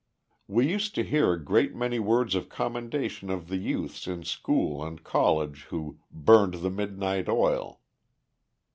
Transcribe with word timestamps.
We 0.47 0.67
used 0.67 0.95
to 0.95 1.03
hear 1.03 1.31
a 1.31 1.45
great 1.45 1.75
many 1.75 1.99
words 1.99 2.33
of 2.33 2.49
commendation 2.49 3.29
of 3.29 3.49
the 3.49 3.57
youths 3.57 4.07
in 4.07 4.23
school 4.23 4.83
and 4.83 5.03
college 5.03 5.65
who 5.69 5.99
"burned 6.09 6.55
the 6.55 6.71
midnight 6.71 7.29
oil." 7.29 7.81